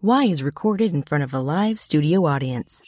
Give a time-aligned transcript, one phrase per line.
[0.00, 2.82] Y is recorded in front of a live studio audience.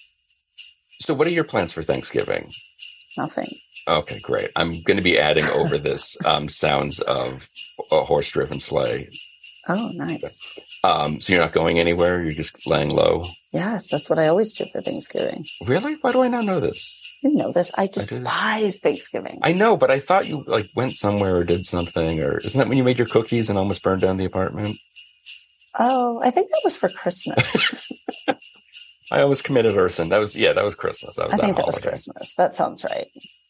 [1.01, 2.53] So, what are your plans for Thanksgiving?
[3.19, 3.49] Nothing.
[3.89, 4.51] Okay, great.
[4.55, 7.49] I'm going to be adding over this um, sounds of
[7.91, 9.11] a horse-driven sleigh.
[9.69, 10.57] Oh, nice.
[10.85, 12.23] Um, so you're not going anywhere.
[12.23, 13.27] You're just laying low.
[13.53, 15.45] Yes, that's what I always do for Thanksgiving.
[15.67, 15.95] Really?
[15.95, 17.03] Why do I not know this?
[17.25, 17.73] You know this.
[17.77, 19.41] I despise Thanksgiving.
[19.43, 22.69] I know, but I thought you like went somewhere or did something, or isn't that
[22.69, 24.77] when you made your cookies and almost burned down the apartment?
[25.79, 27.87] Oh, I think that was for Christmas.
[29.13, 30.09] I almost committed arson.
[30.09, 31.17] That was yeah, that was Christmas.
[31.17, 31.79] That was I that think that was.
[31.79, 32.35] Christmas.
[32.37, 33.09] That sounds right.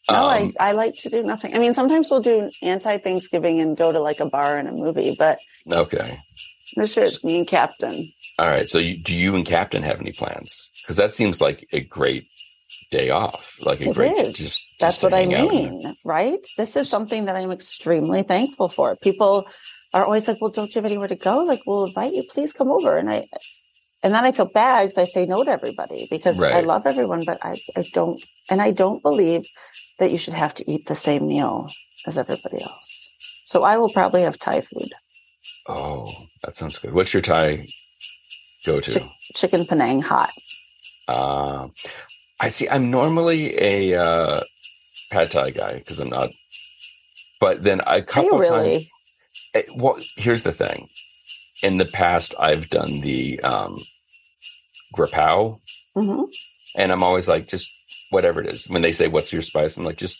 [0.09, 1.55] No, I, Um, I like to do nothing.
[1.55, 4.71] I mean, sometimes we'll do anti Thanksgiving and go to like a bar and a
[4.71, 5.37] movie, but
[5.71, 6.17] okay.
[6.75, 8.11] no sure it's me and Captain.
[8.39, 8.67] All right.
[8.67, 10.71] So you, do you and Captain have any plans?
[10.81, 12.25] Because that seems like a great
[12.89, 13.55] day off.
[13.61, 14.37] Like a It great is.
[14.37, 16.39] just That's just to what I mean, right?
[16.57, 18.95] This is something that I'm extremely thankful for.
[18.95, 19.45] People
[19.93, 21.43] are always like, well, don't you have anywhere to go?
[21.43, 22.23] Like, we'll invite you.
[22.23, 22.97] Please come over.
[22.97, 23.27] And I,
[24.03, 27.23] and then I feel bad because I say no to everybody because I love everyone,
[27.25, 29.45] but I, I don't, and I don't believe
[29.99, 31.69] that you should have to eat the same meal
[32.07, 33.09] as everybody else.
[33.45, 34.91] So I will probably have Thai food,
[35.67, 36.11] Oh,
[36.43, 36.93] that sounds good.
[36.93, 37.67] What's your Thai
[38.65, 38.91] go to?
[38.91, 39.03] Chick-
[39.35, 40.31] chicken Penang hot.
[41.07, 41.67] Uh,
[42.39, 42.67] I see.
[42.67, 44.41] I'm normally a uh,
[45.11, 46.31] pad thai guy because I'm not.
[47.39, 48.87] But then a Are couple you times.
[49.53, 50.89] Eh, Well, here's the thing.
[51.63, 53.81] In the past, I've done the um,
[54.95, 55.59] grapao,
[55.95, 56.23] hmm
[56.73, 57.69] and I'm always like, just
[58.11, 58.69] whatever it is.
[58.69, 60.17] When they say, "What's your spice?" I'm like, just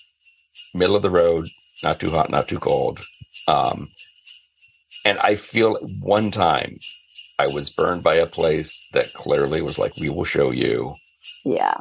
[0.73, 1.47] middle of the road,
[1.81, 2.99] not too hot, not too cold.
[3.47, 3.89] Um,
[5.05, 6.79] and I feel one time
[7.39, 10.95] I was burned by a place that clearly was like, "We will show you."
[11.45, 11.75] Yeah.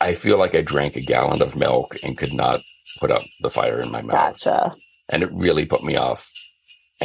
[0.00, 2.60] I feel like I drank a gallon of milk and could not
[3.00, 4.38] put up the fire in my mouth.
[4.38, 4.76] Gotcha.
[5.08, 6.30] And it really put me off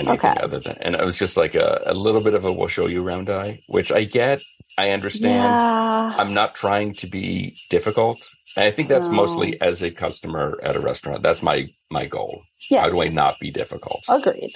[0.08, 0.42] anything Okay.
[0.42, 2.88] other than, and it was just like a, a little bit of a we'll show
[2.88, 4.42] you round eye, which I get,
[4.78, 5.36] I understand.
[5.44, 6.14] Yeah.
[6.18, 8.20] I'm not trying to be difficult.
[8.56, 9.16] And I think that's No.
[9.18, 11.22] mostly as a customer at a restaurant.
[11.24, 12.42] That's my, my goal.
[12.70, 12.84] yes.
[12.84, 14.02] How do I not be difficult?
[14.10, 14.54] Agreed.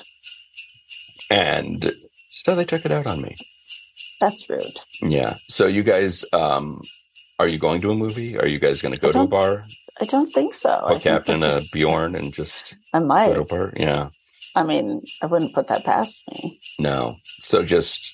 [1.29, 1.93] And
[2.29, 3.35] still they took it out on me.
[4.19, 4.79] That's rude.
[5.01, 5.35] Yeah.
[5.47, 6.81] So you guys, um,
[7.39, 8.37] are you going to a movie?
[8.37, 9.65] Are you guys going to go to a bar?
[10.01, 10.85] I don't think so.
[10.87, 13.33] Think Captain that uh, Bjorn and just I go might.
[13.33, 13.73] to a bar?
[13.75, 14.09] Yeah.
[14.55, 16.59] I mean, I wouldn't put that past me.
[16.79, 17.17] No.
[17.41, 18.13] So just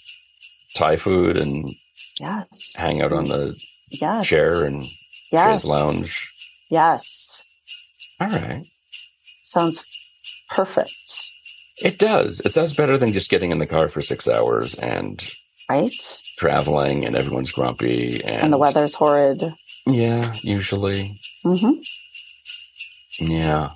[0.75, 1.73] Thai food and
[2.19, 2.75] Yes.
[2.77, 3.55] hang out on the
[3.91, 4.27] yes.
[4.27, 4.85] chair and
[5.31, 5.65] yes.
[5.65, 6.29] lounge.
[6.69, 7.45] Yes.
[8.19, 8.65] All right.
[9.41, 9.85] Sounds
[10.49, 10.91] perfect.
[11.81, 12.41] It does.
[12.41, 15.25] It sounds better than just getting in the car for six hours and
[15.69, 15.91] Right?
[16.37, 19.43] traveling and everyone's grumpy and, And, the weather's horrid.
[19.87, 21.19] Yeah, usually.
[21.43, 21.71] hmm
[23.19, 23.69] Yeah.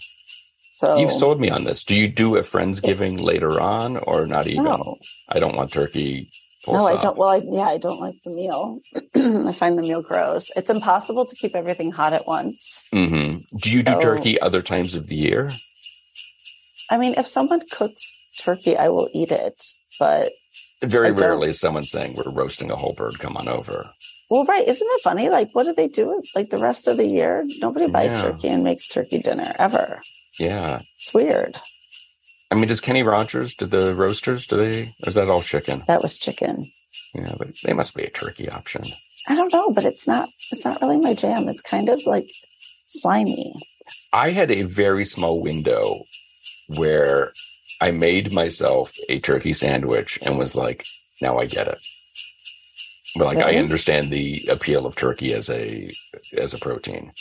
[0.75, 1.84] So You've sold me on this.
[1.84, 4.63] Do you do a Friendsgiving later on or not even?
[4.63, 4.97] no,
[5.29, 6.31] I don't want turkey.
[6.63, 7.16] Full no, I don't.
[7.16, 8.79] Well, I, yeah, I don't like the meal.
[9.16, 10.50] I find the meal gross.
[10.56, 12.81] It's impossible to keep everything hot at once.
[12.91, 15.51] hmm Do you do turkey other times of the year?
[16.89, 19.62] I mean, if someone cooks turkey, I will eat it.
[20.00, 20.31] But
[20.81, 23.19] Very I rarely is someone saying we're roasting a whole bird.
[23.19, 23.91] Come on over.
[24.31, 24.67] well, right?
[24.67, 25.29] Isn't that funny?
[25.29, 26.23] Like, what do they do?
[26.35, 28.31] Like the rest of the year, nobody buys Yeah.
[28.31, 30.01] turkey and makes turkey dinner ever.
[30.39, 30.81] Yeah.
[30.99, 31.59] It's weird.
[32.51, 35.83] I mean, does Kenny Rogers, do the roasters, do they, or is that all chicken?
[35.88, 36.71] That was chicken.
[37.16, 38.85] Yeah, but they must be a turkey option.
[39.27, 40.29] I don't know, but it's not.
[40.51, 41.47] It's not really my jam.
[41.47, 42.29] It's kind of like
[42.88, 43.53] slimy.
[44.11, 46.03] I had a very small window
[46.67, 47.31] where
[47.81, 50.85] I made myself a turkey sandwich and was like,
[51.21, 51.79] now I get it.
[53.15, 55.91] But like, I understand the appeal of turkey as a,
[56.38, 57.11] as a protein.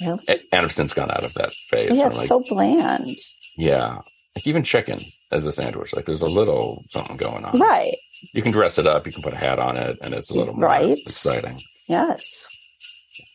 [0.00, 0.24] Really?
[0.28, 1.96] A- And I've since gone out of that phase.
[1.96, 3.16] yeah, it's like, so bland.
[3.56, 3.98] yeah.
[4.36, 5.00] Like even chicken
[5.30, 7.58] as a sandwich, like there's a little something going on.
[7.58, 7.94] Right.
[8.32, 9.06] You can dress it up.
[9.06, 10.98] You can put a hat on it and it's a little more Right.
[10.98, 11.60] exciting.
[11.88, 12.48] Yes.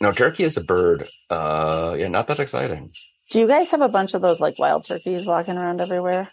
[0.02, 2.92] No, turkey is a bird, uh, yeah, not that exciting.
[3.32, 6.30] Do you guys have a bunch of those like wild turkeys walking around everywhere?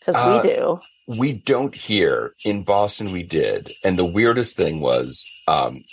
[0.00, 0.80] Because Uh, we do.
[1.06, 3.12] We don't hear in Boston.
[3.12, 5.84] We did, and the weirdest thing was um,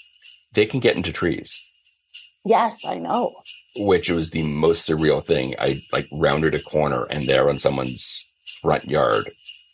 [0.54, 1.62] they can get into trees,
[2.46, 3.34] Yes, I know.
[3.76, 5.56] which was the most surreal thing.
[5.60, 8.28] I like rounded a corner, and there on someone's
[8.62, 9.32] front yard,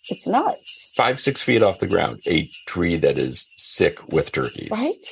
[0.09, 0.91] It's nuts.
[0.95, 4.69] five six feet off the ground, a tree that is sick with turkeys.
[4.71, 5.05] Right?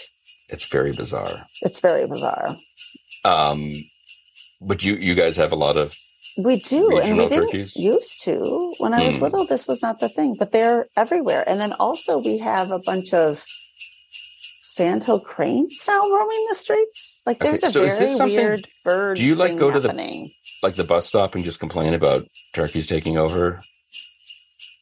[0.49, 1.45] It's very bizarre.
[1.61, 2.55] It's very bizarre.
[3.25, 3.73] Um,
[4.61, 5.93] but you you guys have a lot of
[6.37, 7.75] We do, and we didn't turkeys?
[7.75, 8.73] used to.
[8.77, 9.23] When I was Hmm.
[9.23, 11.43] little, this was not the thing, but they're everywhere.
[11.49, 13.43] And then also we have a bunch of
[14.73, 17.21] sandhill cranes now roaming the streets.
[17.25, 19.17] Like Okay, there's a so this very weird bird.
[19.17, 20.29] Do you, like, go to the-
[20.63, 23.61] like the bus stop and just complain about turkeys taking over.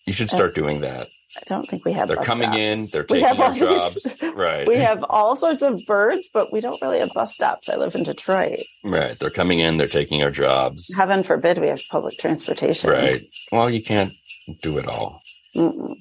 [0.06, 1.08] You should Uh, start doing that.
[1.38, 2.08] I don't think we have.
[2.08, 2.16] That.
[2.20, 2.86] They're coming in.
[2.94, 4.18] They're We taking have our these- jobs.
[4.36, 4.66] Right.
[4.66, 7.68] We have all sorts of birds, but we don't really have bus stops.
[7.68, 8.62] I live in Detroit.
[8.86, 9.18] right.
[9.20, 9.76] They're coming in.
[9.78, 10.94] They're taking our jobs.
[10.96, 12.90] Heaven forbid we have public transportation.
[12.90, 13.22] Right.
[13.52, 14.14] Well, you can't
[14.62, 15.22] do it all.
[15.56, 15.96] Mm-mm.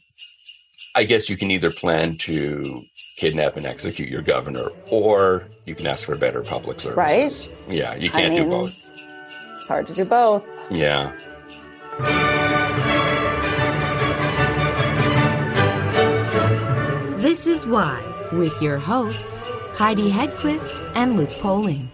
[0.97, 2.85] I guess you can either plan to
[3.17, 7.49] kidnap and execute your governor, or you can ask for better public services.
[7.49, 7.75] Right.
[7.75, 8.91] Yeah, you can't do mean, both.
[9.57, 10.47] It's hard to do both.
[10.71, 11.13] Yeah.
[17.21, 18.01] This is Why
[18.33, 19.21] with your hosts,
[19.75, 21.89] Heidi Hedquist and Luke Poling.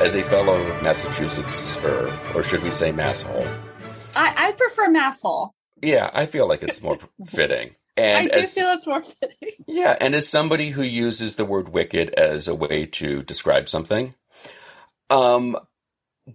[0.00, 3.69] As a fellow Massachusetts, or or should we say masshole?
[4.16, 5.50] I, I prefer masshole.
[5.82, 7.74] Yeah, I feel like it's more fitting.
[7.96, 9.50] And I do as, feel it's more fitting.
[9.66, 14.14] yeah, and as somebody who uses the word wicked as a way to describe something,
[15.10, 15.56] um,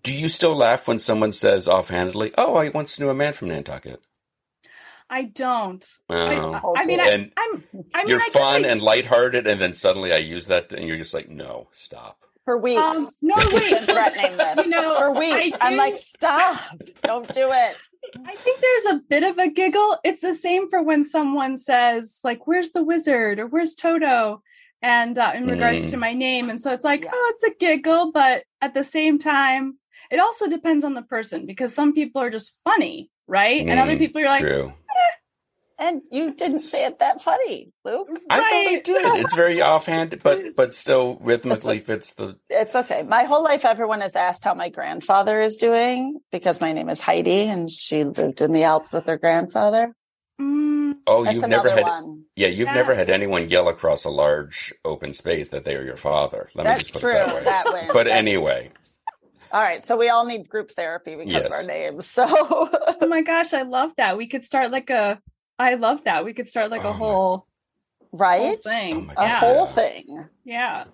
[0.03, 3.47] do you still laugh when someone says offhandedly, "Oh, I once knew a man from
[3.47, 4.01] Nantucket"?
[5.09, 5.85] I don't.
[6.09, 6.73] Oh.
[6.75, 7.63] I, I mean, I, And I'm.
[7.93, 10.87] I mean, you're I fun I- and lighthearted, and then suddenly I use that, and
[10.87, 12.79] you're just like, "No, stop." For weeks.
[12.81, 13.79] Um, no, wait.
[13.85, 14.57] Threatening this.
[14.65, 15.57] You know, For weeks.
[15.59, 16.61] I I'm like, stop.
[17.03, 17.77] Don't do it.
[18.25, 19.97] I think there's a bit of a giggle.
[20.03, 24.41] It's the same for when someone says, like, "Where's the wizard?" or "Where's Toto?"
[24.81, 25.89] and uh, in regards Mm.
[25.91, 27.09] to my name, and so it's like, Yeah.
[27.13, 29.79] oh, it's a giggle, but at the same time,
[30.11, 33.65] it also depends on the person because some people are just funny, right?
[33.65, 34.71] and other Mm, people are like, True.
[35.77, 38.07] And you didn't say it that funny, Luke.
[38.29, 39.19] I thought I did.
[39.25, 42.37] It's very offhand, but but still rhythmically fits the.
[42.49, 43.03] It's okay.
[43.03, 47.01] My whole life, everyone has asked how my grandfather is doing because my name is
[47.01, 49.93] Heidi and she lived in the Alps with her grandfather.
[50.41, 51.83] mm, Oh, That's you've never had.
[51.83, 52.23] one.
[52.37, 55.97] Yeah, you've never had anyone yell across a large open space that they are your
[55.97, 56.49] father.
[56.55, 57.11] Let me just put true.
[57.11, 57.43] it that way.
[57.43, 57.87] That wins.
[57.93, 58.71] but That's- anyway,
[59.51, 59.83] All right.
[59.83, 61.45] So we all need group therapy because Yes.
[61.47, 62.07] of our names.
[62.15, 64.17] So oh my gosh, I love that.
[64.17, 65.19] We could start like a.
[65.59, 66.25] I love that.
[66.25, 67.47] We could start like Oh a my- whole, whole
[68.11, 68.61] right?
[68.63, 69.09] thing.
[69.15, 69.39] Oh A yeah.
[69.39, 70.27] whole thing.
[70.43, 70.85] yeah.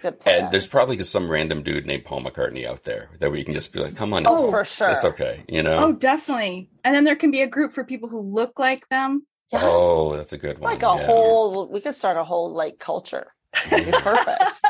[0.00, 0.44] Good plan.
[0.44, 3.52] and there's probably just some random dude named Paul McCartney out there that we can
[3.52, 4.50] just be like, "Come on, oh, in.
[4.52, 4.90] for sure.
[4.90, 5.86] it's okay," you know.
[5.86, 6.70] Oh, definitely.
[6.84, 9.26] And then there can be a group for people who look like them.
[9.50, 9.62] Yes.
[9.64, 10.70] Oh, that's a good one.
[10.70, 11.04] like a yeah.
[11.06, 13.34] whole we could start a whole like culture
[13.72, 14.60] It'd perfect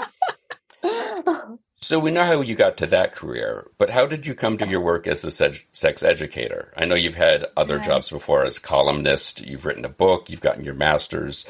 [1.81, 4.69] So we know how you got to that career, but how did you come to
[4.69, 6.73] your work as a sex educator?
[6.77, 7.87] I know you've had other Yes.
[7.87, 9.47] jobs before as columnist.
[9.47, 10.29] You've written a book.
[10.29, 11.47] You've gotten your master's.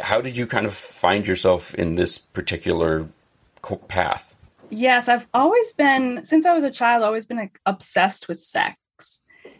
[0.00, 3.08] How did you kind of find yourself in this particular
[3.88, 4.34] path?
[4.70, 8.76] Yes, I've always been, since I was a child, always been like, obsessed with sex.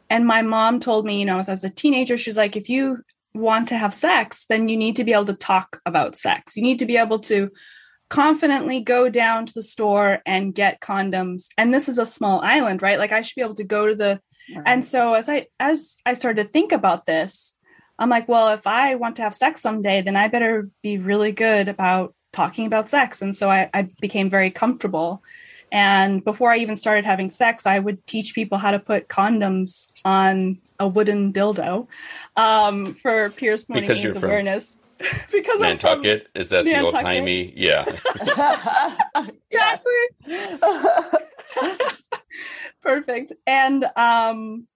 [0.09, 3.03] And my mom told me, you know, as a teenager, she's like, if you
[3.35, 6.55] want to have sex, then you need to be able to talk about sex.
[6.57, 7.51] You need to be able to
[8.13, 11.49] confidently go down to the store and get condoms.
[11.57, 12.99] And this is a small island, right?
[12.99, 14.21] Like I should be able to go to the
[14.67, 17.57] and so as I as I started to think about this,
[17.99, 21.33] I'm like, well, if I want to have sex someday, then I better be really
[21.33, 23.23] good about talking about sex.
[23.23, 25.23] And so I, I became very comfortable.
[25.71, 29.91] And before I even started having sex, I would teach people how to put condoms
[30.05, 31.89] on a wooden dildo
[32.37, 34.79] um, for Pierce Morning Because you're AIDS from awareness.
[35.33, 36.29] because I'm Nantucket?
[36.35, 37.53] is that the old timey?
[37.57, 37.85] Yeah.
[39.51, 39.85] yes.
[42.83, 43.33] Perfect.
[43.47, 44.67] And um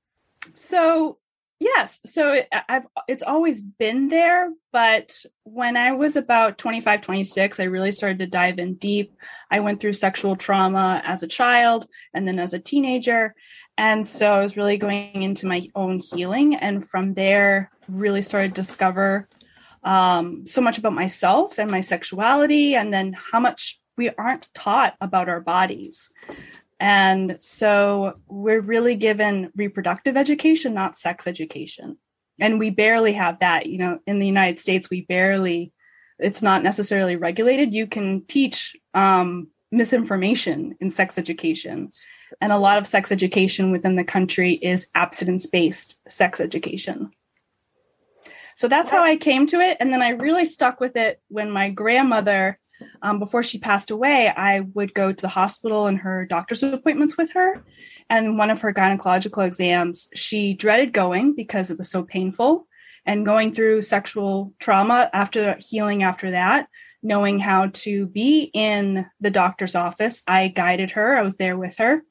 [0.54, 1.18] so
[1.60, 2.00] yes.
[2.06, 7.64] So it, i've it's always been there but when i was about 25 26 i
[7.64, 9.14] really started to dive in deep.
[9.50, 13.34] I went through sexual trauma as a child and then as a teenager.
[13.78, 18.54] And so i was really going into my own healing and from there really started
[18.54, 19.28] to discover
[19.86, 24.94] um, so much about myself and my sexuality and then how much we aren't taught
[25.00, 26.12] about our bodies
[26.78, 31.98] and so we're really given reproductive education, not sex education.
[32.38, 33.66] And we barely have that.
[33.66, 35.72] You know, in the United States, we barely,
[36.18, 37.72] it's not necessarily regulated.
[37.72, 41.88] You can teach um, misinformation in sex education.
[42.42, 47.10] And a lot of sex education within the country is abstinence based sex education.
[48.56, 49.76] So that's how I came to it.
[49.80, 52.58] And then I really stuck with it when my grandmother
[53.02, 57.16] um, before she passed away, I would go to the hospital and her doctor's appointments
[57.16, 57.64] with her.
[58.08, 62.66] And one of her gynecological exams, she dreaded going because it was so painful.
[63.04, 66.68] And going through sexual trauma after healing after that,
[67.02, 71.16] knowing how to be in the doctor's office, I guided her.
[71.16, 72.02] I was there with her.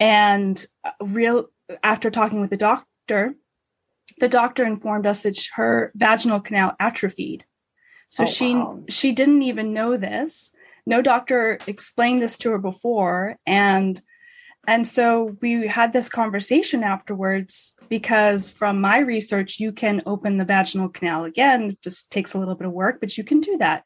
[0.00, 1.50] And uh, real
[1.82, 3.34] after talking with the doctor,
[4.20, 7.44] the doctor informed us that her vaginal canal atrophied.
[8.08, 8.84] So Oh, she wow.
[8.88, 10.52] she didn't even know this.
[10.86, 14.00] No doctor explained this to her before, and
[14.66, 20.44] and so we had this conversation afterwards because from my research, you can open the
[20.44, 21.62] vaginal canal again.
[21.62, 23.84] It just takes a little bit of work, but you can do that.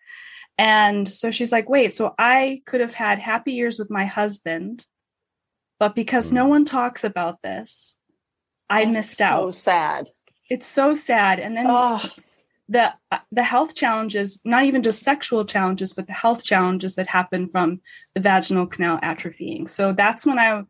[0.59, 4.85] And so she's like, wait, so I could have had happy years with my husband,
[5.79, 6.51] but because no mm.
[6.51, 7.95] one talks about this,
[8.69, 9.41] I That's missed out.
[9.41, 10.09] So sad.
[10.53, 11.41] It's so sad.
[11.41, 12.05] And then oh.
[12.69, 12.93] the
[13.31, 17.81] the health challenges, not even just sexual challenges, but the health challenges that happen from
[18.13, 19.67] the vaginal canal atrophying.
[19.67, 20.65] So that's when I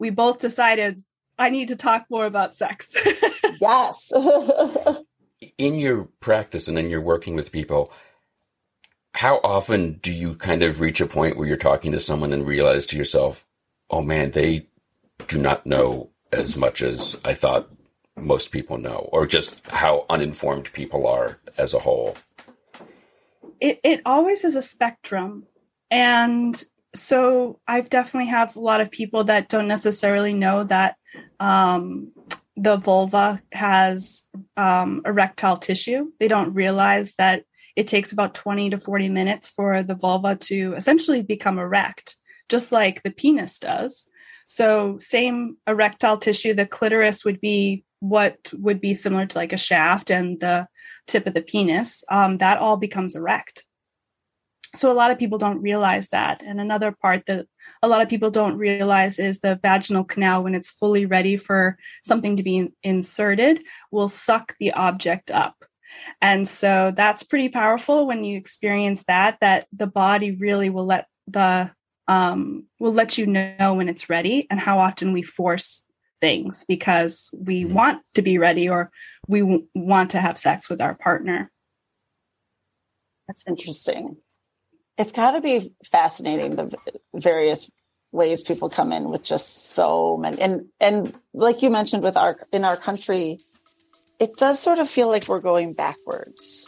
[0.00, 1.04] we both decided
[1.38, 2.96] I need to talk more about sex.
[3.60, 4.12] yes.
[5.58, 7.92] in your practice and in your working with people,
[9.14, 12.44] how often do you kind of reach a point where you're talking to someone and
[12.44, 13.46] realize to yourself,
[13.88, 14.66] oh man, they
[15.28, 17.70] do not know as much as I thought
[18.22, 22.16] most people know, or just how uninformed people are as a whole?
[23.60, 25.46] It, it always is a spectrum.
[25.90, 26.62] And
[26.94, 30.96] so I've definitely have a lot of people that don't necessarily know that
[31.40, 32.12] um,
[32.56, 34.24] the vulva has
[34.56, 36.10] um, erectile tissue.
[36.18, 37.44] They don't realize that
[37.76, 42.16] it takes about 20 to 40 minutes for the vulva to essentially become erect,
[42.48, 44.10] just like the penis does.
[44.48, 49.58] So, same erectile tissue, the clitoris would be what would be similar to like a
[49.58, 50.66] shaft and the
[51.06, 52.02] tip of the penis.
[52.10, 53.64] Um, that all becomes erect.
[54.74, 56.42] So a lot of people don't realize that.
[56.44, 57.46] And another part that
[57.82, 61.78] a lot of people don't realize is the vaginal canal when it's fully ready for
[62.04, 65.64] something to be inserted will suck the object up.
[66.20, 71.06] And so that's pretty powerful when you experience that that the body really will let
[71.26, 71.70] the
[72.08, 75.84] um, will let you know when it's ready and how often we force
[76.20, 77.74] things because we mm-hmm.
[77.74, 78.90] want to be ready or
[79.28, 81.50] we w- want to have sex with our partner.
[83.28, 84.16] That's interesting.
[84.96, 86.74] It's got to be fascinating the
[87.14, 87.70] various
[88.10, 92.38] ways people come in with just so many and and like you mentioned with our
[92.52, 93.38] in our country
[94.18, 96.67] it does sort of feel like we're going backwards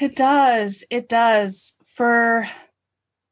[0.00, 0.84] It does.
[0.90, 1.74] It does.
[1.94, 2.46] For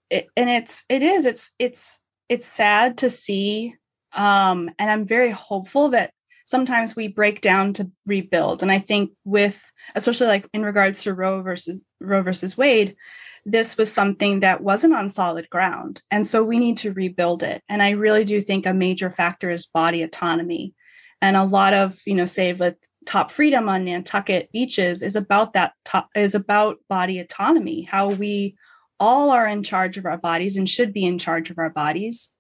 [0.09, 3.75] it, and it's it is it's it's it's sad to see
[4.14, 6.12] um, and I'm very hopeful that
[6.47, 8.62] sometimes we break down to rebuild.
[8.62, 12.97] And I think with, especially like in regards to Roe versus Roe versus Wade,
[13.44, 16.00] this was something that wasn't on solid ground.
[16.11, 17.62] And so we need to rebuild it.
[17.68, 20.75] And I really do think a major factor is body autonomy.
[21.21, 25.52] And a lot of, you know, say with top freedom on Nantucket beaches is about
[25.52, 28.56] that top, is about body autonomy, how we
[29.00, 32.32] all are in charge of our bodies and should be in charge of our bodies.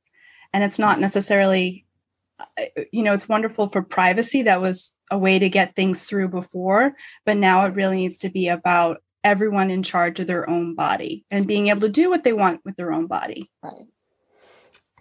[0.52, 1.84] And it's not necessarily
[2.92, 4.42] you know it's wonderful for privacy.
[4.42, 6.94] That was a way to get things through before
[7.24, 11.24] but now it really needs to be about everyone in charge of their own body
[11.30, 13.50] and being able to do what they want with their own body.
[13.62, 13.86] Right.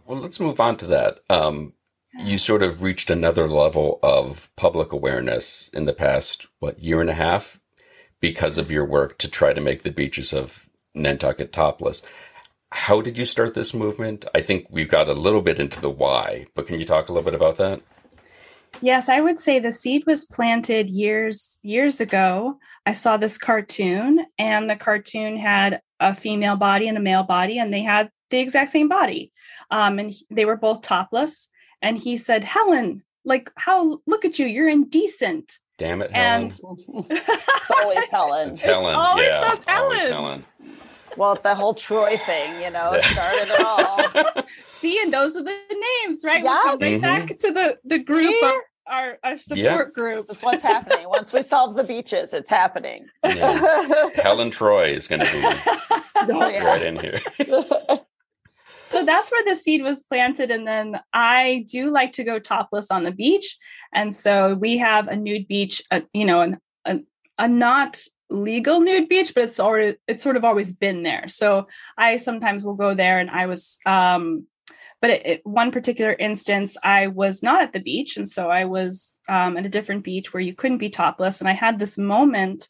[0.05, 1.19] Well let's move on to that.
[1.29, 1.73] Um,
[2.19, 7.09] you sort of reached another level of public awareness in the past what year and
[7.09, 7.59] a half
[8.19, 12.03] because of your work to try to make the beaches of nantucket topless
[12.73, 14.25] how did you start this movement?
[14.33, 17.13] I think we've got a little bit into the why, but can you talk a
[17.13, 17.81] little bit about that?
[18.81, 22.57] Yes, I would say the seed was planted years years ago.
[22.87, 27.59] I saw this cartoon and the cartoon had a female body and a male body
[27.59, 29.31] and they had the exact same body.
[29.69, 31.49] Um, and they were both topless
[31.83, 36.43] and he said, "Helen, like how look at you, you're indecent." Damn it, Helen.
[36.43, 38.49] And it's always Helen.
[38.51, 38.87] It's Helen.
[38.87, 39.83] It's always yeah, Helen.
[39.83, 40.43] Always Helen.
[41.17, 44.43] Well, the whole Troy thing, you know, started it all.
[44.67, 45.51] See, and those are the
[46.05, 46.41] names, right?
[46.41, 46.65] Yes.
[46.65, 47.27] We'll come mm-hmm.
[47.27, 48.51] back to the the group yeah.
[48.87, 49.93] our our support yep.
[49.93, 50.27] group.
[50.27, 51.07] That's what's happening.
[51.07, 53.07] Once we solve the beaches, it's happening.
[53.23, 54.09] Yeah.
[54.15, 55.41] Helen Troy is going to be
[56.33, 56.63] oh, yeah.
[56.63, 57.19] right in here.
[58.93, 62.89] So that's where the seed was planted and then i do like to go topless
[62.91, 63.57] on the beach
[63.93, 66.99] and so we have a nude beach uh, you know an, a,
[67.37, 67.97] a not
[68.33, 71.27] legal nude beach, but it's already it's sort of always been there.
[71.27, 74.47] So I sometimes will go there, and I was, um,
[74.99, 78.65] but it, it, one particular instance, I was not at the beach, and so I
[78.65, 81.97] was um, at a different beach where you couldn't be topless, and I had this
[81.97, 82.67] moment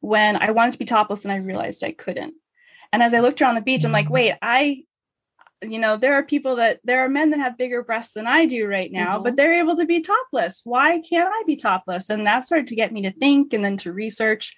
[0.00, 2.34] when I wanted to be topless and I realized I couldn't.
[2.92, 4.82] And as I looked around the beach, I'm like, wait, I,
[5.72, 8.46] you know, there are people that there are men that have bigger breasts than I
[8.46, 9.24] do right now, Mhm.
[9.24, 10.62] but they're able to be topless.
[10.64, 12.10] Why can't I be topless?
[12.10, 14.54] And that started to get me to think and then to research.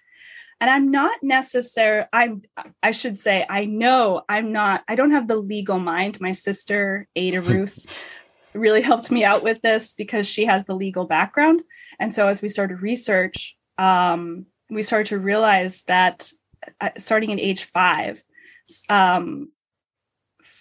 [0.61, 2.05] And I'm not necessary.
[2.15, 2.43] I'm.
[2.83, 4.85] I should say I know I'm not.
[4.89, 6.19] I don't have the legal mind.
[6.21, 8.11] My sister Ada Ruth
[8.55, 11.63] really helped me out with this because she has the legal background.
[12.01, 16.31] And so as we started research, um, we started to realize that
[16.81, 18.23] uh, starting at age five,
[18.89, 19.51] um,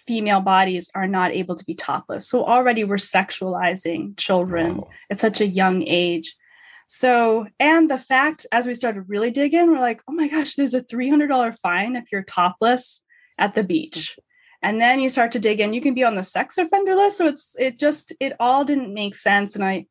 [0.06, 2.28] female bodies are not able to be topless.
[2.28, 4.88] So already we're sexualizing children Wow.
[5.10, 6.36] at such a young age.
[6.86, 10.74] So, and the fact as we started really digging, we're like, oh my gosh, there's
[10.74, 13.04] a $300 fine if you're topless
[13.38, 14.18] at the beach.
[14.62, 17.18] And then you start to dig in, you can be on the sex offender list.
[17.18, 19.54] So it's, it just, it all didn't make sense.
[19.54, 19.86] And I,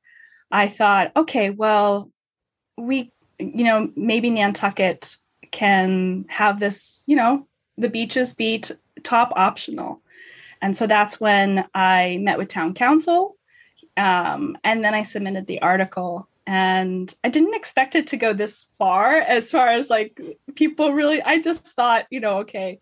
[0.52, 2.12] I thought, okay, well,
[2.78, 5.18] we, you know, maybe Nantucket
[5.52, 10.02] can have this, you know, the beaches be t- top optional.
[10.62, 13.38] And so that's when I met with town council.
[13.98, 16.28] Um, and then I submitted the article.
[16.48, 20.20] And I didn't expect it to go this far, as far as like
[20.56, 22.80] people really, I just thought, you know, okay.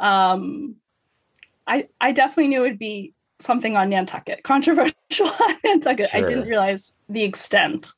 [0.00, 0.76] Um,
[1.66, 4.94] I I definitely knew it would be something on Nantucket, controversial
[5.26, 6.08] on Nantucket.
[6.14, 7.92] I didn't realize the extent.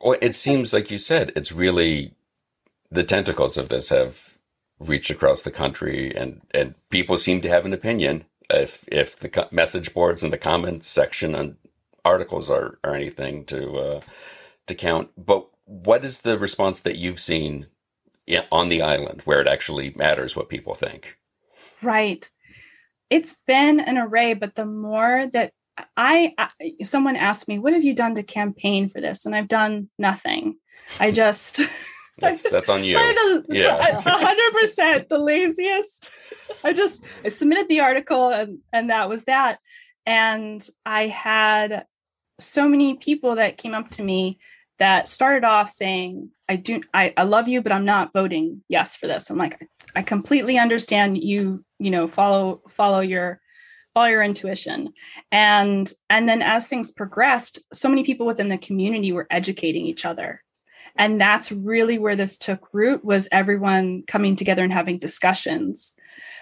[0.00, 2.14] Well, it seems like you said it's really
[2.90, 4.38] the tentacles of this have
[4.80, 8.24] reached across the country, and and people seem to have an opinion.
[8.48, 11.56] If if the message boards and the comments section on
[12.04, 14.00] articles are are anything to uh,
[14.66, 17.66] to count, but what is the response that you've seen
[18.50, 21.16] on the island where it actually matters what people think?
[21.82, 22.28] Right.
[23.08, 25.52] It's been an array, but the more that
[25.96, 29.48] I, I someone asked me, "What have you done to campaign for this?" and I've
[29.48, 30.56] done nothing.
[30.98, 31.60] I just
[32.20, 32.96] That's that's on you.
[32.98, 34.00] The- Yeah.
[34.04, 36.10] hundred percent the laziest.
[36.64, 39.58] I just I submitted the article and and that was that.
[40.06, 41.86] And I had
[42.38, 44.38] so many people that came up to me
[44.78, 48.96] that started off saying, I do I, I love you, but I'm not voting yes
[48.96, 49.30] for this.
[49.30, 53.40] I'm like, I completely understand you, you know, follow follow your
[53.94, 54.92] follow your intuition.
[55.30, 60.04] And and then as things progressed, so many people within the community were educating each
[60.04, 60.42] other
[60.96, 65.92] and that's really where this took root was everyone coming together and having discussions.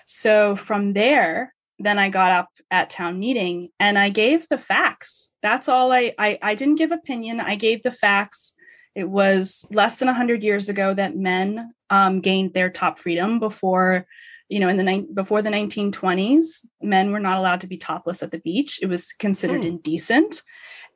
[0.05, 5.31] So from there then i got up at town meeting and i gave the facts.
[5.43, 7.41] That's all i i, I didn't give opinion.
[7.41, 8.53] I gave the facts.
[8.95, 14.07] It was less than 100 years ago that men um, gained their top freedom before
[14.49, 18.23] you know in the ni- before the 1920s men were not allowed to be topless
[18.23, 18.81] at the beach.
[18.83, 19.69] It was considered Hmm.
[19.69, 20.43] indecent.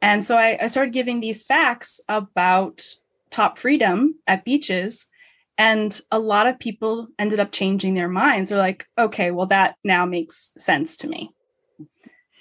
[0.00, 2.82] And so I, I started giving these facts about
[3.32, 5.08] top freedom at beaches
[5.58, 8.50] and a lot of people ended up changing their minds.
[8.50, 11.32] They're like okay well that now makes sense to me.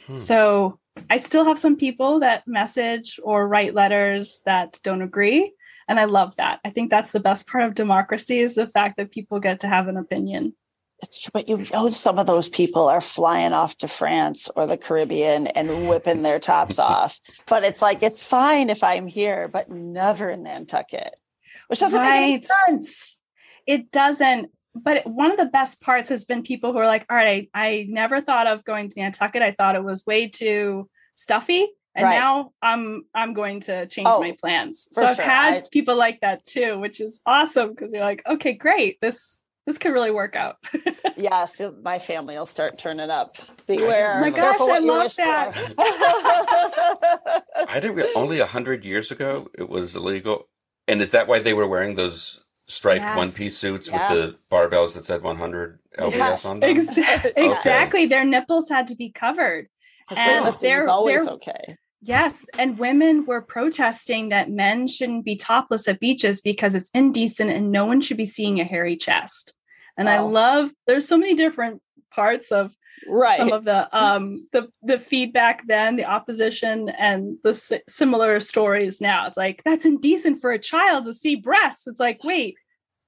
[0.08, 0.17] Hmm.
[0.17, 5.54] so i still have some people that message or write letters that don't agree
[5.88, 6.60] and i love that.
[6.65, 9.67] I think that's the best part of democracy is the fact that people get to
[9.67, 10.54] have an opinion
[11.01, 14.67] It's true, but you know some of those people are flying off to France or
[14.67, 17.19] the Caribbean and whipping their tops off.
[17.47, 21.15] But it's like it's fine if I'm here, but never in Nantucket,
[21.67, 23.19] which doesn't make any sense.
[23.65, 27.17] it doesn't but one of the best parts has been people who are like all
[27.17, 30.89] right i, I never thought of going to nantucket i thought it was way too
[31.13, 32.17] stuffy and Right.
[32.17, 35.25] now i'm i'm going to change Oh, my plans so i've sure.
[35.25, 39.40] had I- people like that too which is awesome because you're like okay great this
[39.67, 40.58] this could really work out
[41.17, 43.38] Yes, you'll- my family will start turning up.
[43.67, 44.17] Beware.
[44.17, 46.52] Oh my gosh, I love that.
[47.67, 50.47] I didn't re- only a hundred years ago it was illegal,
[50.88, 53.17] and is that why they were wearing those striped Yes.
[53.17, 54.13] one piece suits Yeah.
[54.13, 56.45] with the barbells that said 100 LBS Yes.
[56.45, 56.76] on them?
[56.78, 59.67] Exa- exactly their nipples had to be covered
[60.08, 61.78] Because And weightlifting they're- always they're- okay.
[62.01, 67.51] Yes, and women were protesting that men shouldn't be topless at beaches because it's indecent
[67.51, 69.53] and no one should be seeing a hairy chest.
[69.97, 70.27] And I Oh.
[70.27, 72.73] love there's so many different parts of
[73.07, 73.37] Right.
[73.37, 78.99] some of the um the the feedback then, the opposition and the si- similar stories
[79.01, 79.27] now.
[79.27, 81.87] It's like that's indecent for a child to see breasts.
[81.87, 82.55] It's like, wait,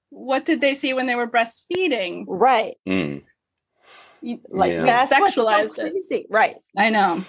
[0.10, 2.26] what did they see when they were breastfeeding?
[2.28, 2.76] right.
[2.88, 3.24] Mm.
[4.22, 4.86] You- Like Yeah.
[4.86, 6.26] that's what's so Sexualized it.
[6.30, 6.56] Right.
[6.78, 7.24] I know.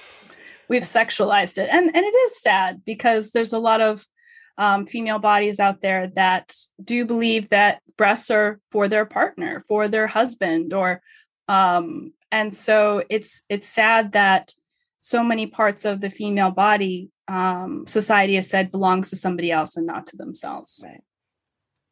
[0.69, 1.69] We've sexualized it.
[1.71, 4.07] And and it is sad because there's a lot of
[4.57, 9.89] um, female bodies out there that do believe that breasts are for their partner, for
[9.89, 11.03] their husband, or
[11.49, 14.53] um, and so it's it's sad that
[15.01, 19.77] so many parts of the female body um, society has said belongs to somebody else
[19.77, 20.83] and not to themselves.
[20.85, 21.03] Right.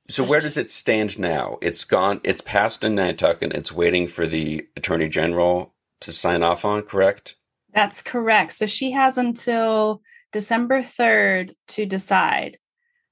[0.08, 1.58] So where does it stand now?
[1.62, 2.20] It's gone.
[2.24, 3.44] It's passed in Nantucket.
[3.44, 6.82] And it's waiting for the attorney general to sign off on.
[6.82, 7.36] Correct.
[7.72, 8.52] That's correct.
[8.52, 12.58] So she has until December third to decide.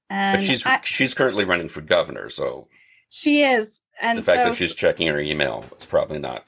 [0.09, 2.67] And But she's I- she's currently running for governor, so
[3.09, 6.45] she is, and the fact so that she's checking her email it's probably not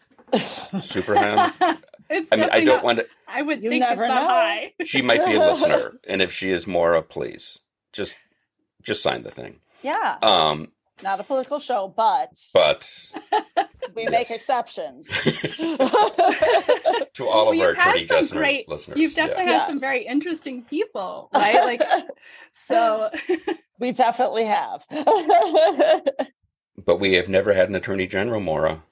[0.82, 1.52] super high.
[2.10, 3.08] it's I mean, I don't not- want to.
[3.28, 4.16] I would think it's never know.
[4.16, 4.74] high.
[4.86, 7.60] She might be a listener, and if she is, Maura, please
[7.94, 8.18] just
[8.82, 9.60] just sign the thing.
[9.82, 10.72] yeah, Um,
[11.02, 12.88] not a political show, but but
[13.96, 15.08] we make exceptions.
[17.14, 19.60] to all of our you've attorney some great- listeners, You've definitely yeah.
[19.60, 21.56] had some very interesting people, right?
[21.64, 21.82] Like,
[22.54, 23.10] so
[23.80, 24.86] we definitely have.
[26.86, 28.84] but we have never had an attorney general, Maura.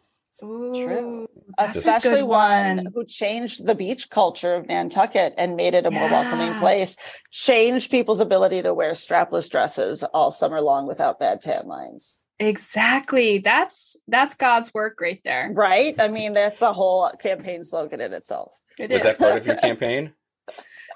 [0.44, 5.86] Ooh, that's Especially good one who changed the beach culture of Nantucket and made it
[5.86, 6.96] a more welcoming place,
[7.30, 12.22] changed people's ability to wear strapless dresses all summer long without bad tan lines.
[12.42, 13.38] Exactly.
[13.38, 15.52] That's that's God's work right there.
[15.54, 15.94] Right?
[16.00, 18.54] I mean, that's the whole campaign slogan in itself.
[18.80, 19.04] It Was is.
[19.04, 20.14] that part of your campaign?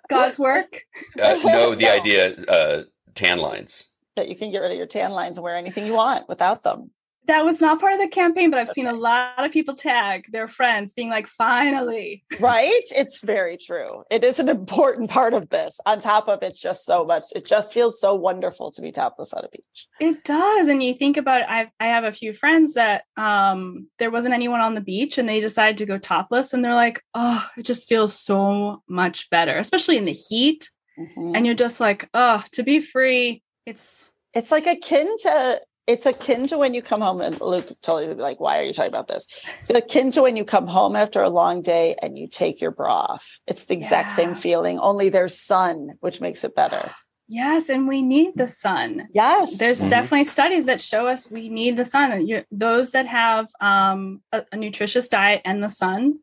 [0.09, 0.81] God's work?
[1.21, 1.91] Uh, no, the No.
[1.93, 3.85] idea uh, tan lines.
[4.15, 6.63] That you can get rid of your tan lines and wear anything you want without
[6.63, 6.89] them.
[7.27, 10.25] That was not part of the campaign, but I've seen a lot of people tag
[10.31, 12.23] their friends being like, finally.
[12.39, 12.83] Right?
[12.95, 14.03] It's very true.
[14.11, 15.79] It is an important part of this.
[15.85, 19.33] On top of it's just so much, it just feels so wonderful to be topless
[19.33, 19.87] on a beach.
[19.99, 20.67] It does.
[20.67, 24.33] And you think about it, I I have a few friends that um there wasn't
[24.33, 27.63] anyone on the beach and they decided to go topless and they're like, oh, it
[27.63, 30.69] just feels so much better, especially in the heat.
[30.97, 31.35] Mhm.
[31.35, 36.47] And you're just like, oh, to be free, it's it's like akin to it's akin
[36.47, 39.07] to when you come home and Luke totally be like, why are you talking about
[39.07, 39.27] this?
[39.59, 42.71] It's akin to when you come home after a long day and you take your
[42.71, 43.39] bra off.
[43.47, 44.15] It's the exact Yeah.
[44.15, 46.91] same feeling, only there's sun, which makes it better.
[47.27, 49.07] yes, and we need the sun.
[49.11, 49.57] Yes.
[49.57, 49.89] There's Mhm.
[49.89, 52.11] definitely studies that show us we need the sun.
[52.11, 56.19] And you those that have um, a, a nutritious diet and the sun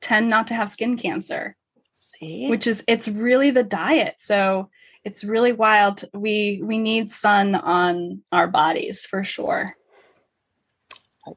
[0.00, 1.56] tend not to have skin cancer,
[1.92, 4.16] see which is it's really the diet.
[4.18, 4.68] So
[5.04, 6.04] it's really wild.
[6.14, 9.74] We we need sun on our bodies for sure.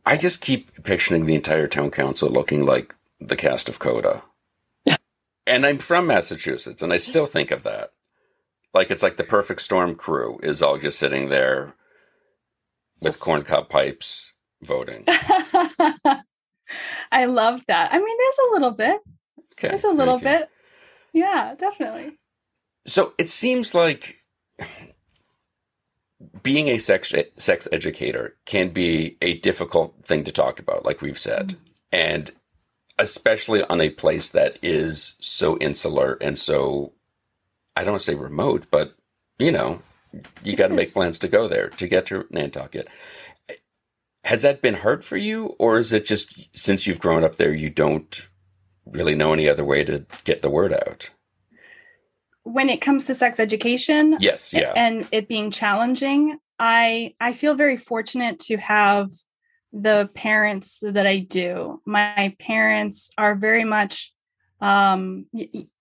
[0.05, 4.23] I just keep picturing the entire town council looking like the cast of Coda.
[5.47, 7.91] and I'm from Massachusetts, and I still think of that.
[8.73, 11.75] Like it's like the perfect storm crew is all just sitting there
[13.01, 15.05] with Just- corncob pipes voting.
[17.11, 17.93] I love that.
[17.93, 18.99] I mean, there's a little bit.
[19.53, 20.49] Okay, There's a little bit.
[21.13, 22.17] Yeah, definitely.
[22.85, 24.17] So it seems like
[26.43, 31.17] being a sex sex educator can be a difficult thing to talk about, like we've
[31.17, 31.63] said, mm-hmm.
[31.91, 32.31] and
[32.97, 36.93] especially on a place that is so insular and so
[37.75, 38.95] I don't want to say remote, but
[39.37, 39.81] you know,
[40.43, 42.87] you got to make plans to go there to get to Nantucket.
[44.23, 47.53] Has that been hard for you, or is it just since you've grown up there,
[47.53, 48.29] you don't
[48.85, 51.09] really know any other way to get the word out?
[52.45, 54.71] When it comes to sex education, Yes, yeah.
[54.75, 59.09] and it being challenging i i feel very fortunate to have
[59.73, 61.81] the parents that i do.
[61.85, 64.13] My parents are very much
[64.61, 65.25] um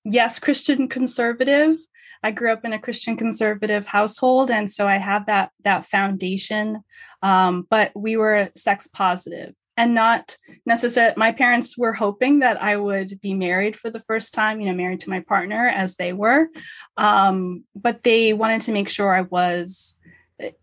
[0.05, 1.77] yes christian conservative.
[2.25, 6.83] I grew up in a christian conservative household and so i have that that foundation.
[7.23, 12.77] Um but we were sex positive and not necessarily my parents were hoping that i
[12.77, 16.13] would be married for the first time you know married to my partner as they
[16.13, 16.49] were
[16.97, 19.99] um, but they wanted to make sure I was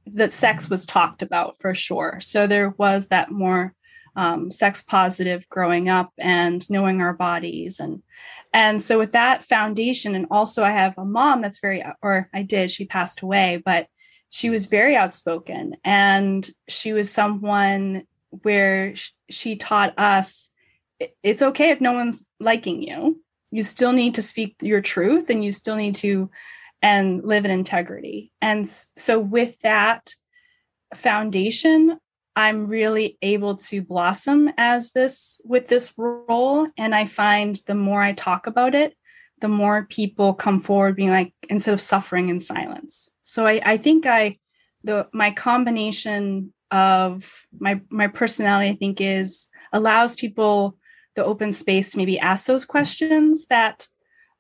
[0.06, 2.19] that sex was talked about for sure.
[2.21, 3.74] So there was that more
[4.15, 8.04] um, sex positive growing up and knowing our bodies and
[8.54, 12.41] and so with that foundation and also I have a mom that's very or I
[12.41, 13.88] did she passed away but
[14.30, 20.52] she was very outspoken and she was someone where sh- she taught us
[21.00, 23.22] it- it's okay if no one's liking you.
[23.52, 26.30] You still need to speak your truth and you still need to
[26.82, 28.32] and live in integrity.
[28.41, 30.13] And so with that
[30.96, 31.98] foundation
[32.36, 36.67] i'm really able to blossom as this with this role.
[36.78, 38.96] And i find the more i talk about it
[39.39, 43.10] the more people come forward being like instead of suffering in silence.
[43.24, 44.38] So i, I think i
[44.84, 50.78] the my combination of my my personality i think is allows people
[51.16, 53.88] the open space to maybe ask those questions that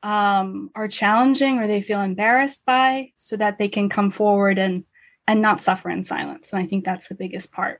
[0.03, 4.85] um, are challenging or they feel embarrassed by so that they can come forward and
[5.27, 7.79] and not suffer in silence and i think that's the biggest part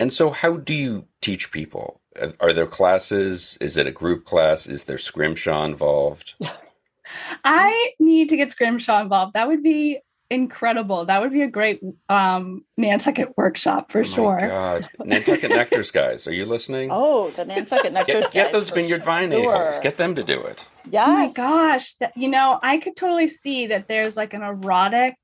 [0.00, 2.00] And so, how do you teach people?
[2.40, 3.58] Are there classes?
[3.60, 4.66] Is it a group class?
[4.66, 6.34] Is there scrimshaw involved?
[7.44, 9.98] i need to get scrimshaw involved that would be
[10.32, 11.04] incredible.
[11.04, 14.40] That would be a great um, Nantucket workshop for Oh sure.
[14.40, 16.88] My God, Nantucket Nectars guys, are you listening?
[16.92, 18.06] Oh, the Nantucket Nectars.
[18.06, 19.54] get, get those vineyard vine sure.
[19.54, 19.80] a-holes.
[19.80, 20.66] Get them to do it.
[20.90, 21.08] Yes.
[21.08, 25.16] Oh my gosh, that, you know, I could totally see that there's like an erotic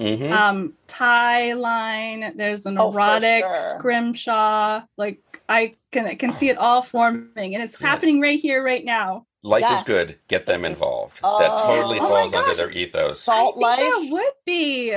[0.00, 3.54] hmm um tie line, there's an Oh, erotic sure.
[3.56, 4.82] scrimshaw.
[4.96, 7.88] Like I can I can see it all forming and it's Yeah.
[7.88, 9.26] happening right here, right now.
[9.42, 9.80] Life Yes.
[9.80, 10.18] is good.
[10.28, 11.20] Get them This is- involved.
[11.24, 11.38] Oh.
[11.40, 13.22] that totally Oh falls under their ethos.
[13.22, 13.78] Salt I think life.
[13.80, 14.94] that would be.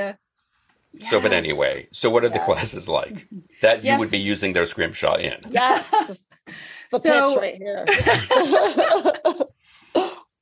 [1.02, 3.26] So, but anyway, so what are the classes like
[3.60, 5.36] that you would be using their scrimshaw in?
[5.50, 5.90] Yes.
[6.92, 7.84] the So- pitch right here.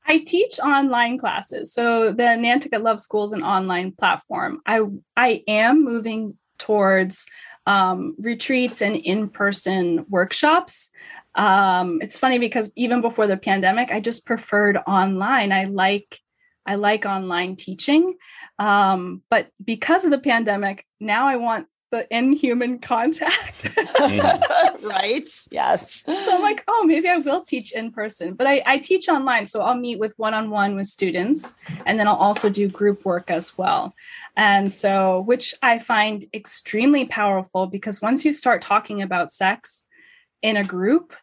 [0.07, 1.73] I teach online classes.
[1.73, 4.61] So the Nantucket Love School is an online platform.
[4.67, 4.83] I
[5.17, 7.27] I am moving towards
[7.67, 10.91] um, retreats and in-person workshops.
[11.35, 15.53] Um, it's funny because even before the pandemic, I just preferred online.
[15.53, 16.21] I like
[16.67, 18.15] I like online teaching,
[18.59, 23.69] um, but because of the pandemic, now I want the inhuman contact.
[24.83, 25.29] right.
[25.51, 26.03] Yes.
[26.03, 29.47] so I'm like, oh, maybe I will teach in person, but I, I teach online.
[29.47, 31.55] So I'll meet with one on one with students,
[31.87, 33.95] and then I'll also do group work as well.
[34.37, 39.85] And so, which I find extremely powerful because once you start talking about sex
[40.43, 41.15] in a group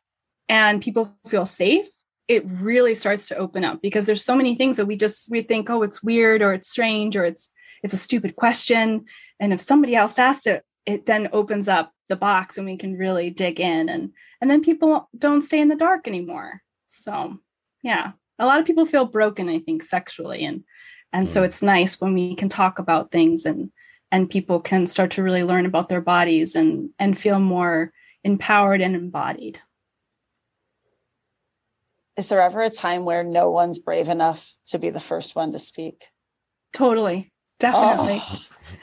[0.52, 1.88] and people feel safe,
[2.28, 5.42] it really starts to open up because there's so many things that we just we
[5.42, 7.52] think, oh, it's weird or it's strange or it's
[7.84, 9.06] it's a stupid question.
[9.40, 12.98] And if somebody else asks it, it then opens up the box and we can
[12.98, 14.12] really dig in and
[14.42, 17.38] and then people don't stay in the dark anymore so
[17.84, 20.64] yeah a lot of people feel broken i think sexually and
[21.14, 21.46] and so Mm.
[21.46, 23.72] it's nice when we can talk about things and
[24.12, 27.94] and people can start to really learn about their bodies and and feel more
[28.26, 29.62] empowered and embodied
[32.22, 35.52] Is there ever a time where no one's brave enough to be the first one
[35.54, 36.06] to speak?
[36.72, 38.22] totally definitely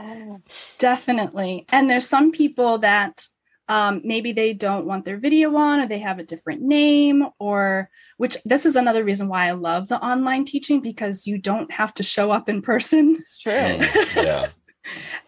[0.01, 0.41] Oh.
[0.79, 1.67] Definitely.
[1.71, 3.27] And there's some people that
[3.69, 7.89] um, maybe they don't want their video on or they have a different name or
[8.17, 11.95] which this is another reason why I love the online teaching because you don't have
[11.95, 13.15] to show up in person.
[13.19, 13.53] It's true.
[13.53, 14.47] Mm, yeah.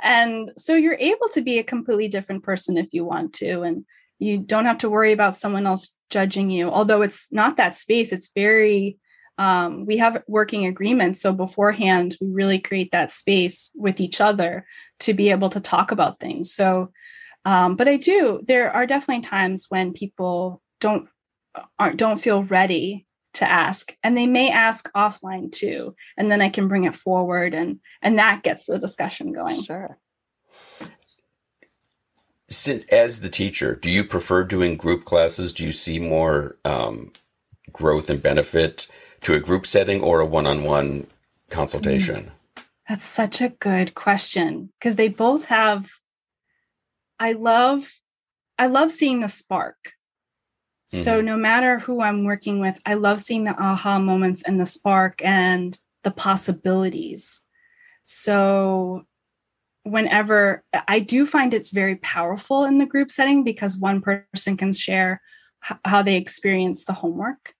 [0.02, 3.60] And so you're able to be a completely different person if you want to.
[3.60, 3.84] And
[4.18, 6.70] you don't have to worry about someone else judging you.
[6.70, 8.98] Although it's not that space, it's very,
[9.38, 11.20] um, we have working agreements.
[11.20, 14.66] So beforehand, we really create that space with each other
[15.00, 16.52] to be able to talk about things.
[16.52, 16.92] So,
[17.44, 21.08] um, but I do, there are definitely times when people don't,
[21.78, 26.48] aren't, don't feel ready to ask and they may ask offline too and then i
[26.48, 29.96] can bring it forward and and that gets the discussion going Sure.
[32.50, 35.52] Since, as the teacher, do you prefer doing group classes?
[35.52, 37.12] Do you see more um,
[37.72, 38.86] growth and benefit
[39.22, 41.06] to a group setting or a one-on-one
[41.48, 42.32] consultation?
[42.90, 45.88] that's such a good question because they both have
[47.20, 48.00] i love
[48.58, 49.92] i love seeing the spark
[50.88, 54.66] so no matter who i'm working with i love seeing the aha moments and the
[54.66, 57.42] spark and the possibilities
[58.02, 59.06] so
[59.90, 64.72] whenever i do find it's very powerful in the group setting because one person can
[64.72, 65.20] share
[65.84, 67.54] how they experience the homework.